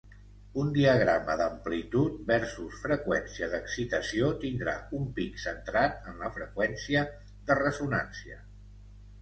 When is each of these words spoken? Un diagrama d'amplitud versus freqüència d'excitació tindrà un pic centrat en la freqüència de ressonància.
Un 0.59 0.69
diagrama 0.75 1.33
d'amplitud 1.41 2.15
versus 2.31 2.79
freqüència 2.87 3.51
d'excitació 3.51 4.31
tindrà 4.45 4.73
un 5.01 5.07
pic 5.21 5.39
centrat 5.45 6.11
en 6.13 6.19
la 6.27 6.33
freqüència 6.39 7.05
de 7.51 7.61
ressonància. 7.65 8.41